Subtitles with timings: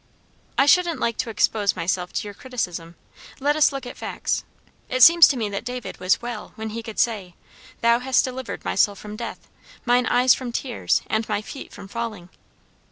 [0.57, 2.95] "I shouldn't like to expose myself to your criticism.
[3.39, 4.43] Let us look at facts.
[4.89, 7.35] It seems to me that David was 'well' when he could say,
[7.81, 9.47] 'Thou hast delivered my soul from death,
[9.85, 12.29] mine eyes from tears, and my feet from falling.'